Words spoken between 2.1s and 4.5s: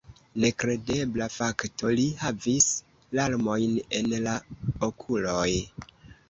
havis larmojn en la